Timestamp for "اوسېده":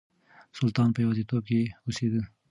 1.85-2.21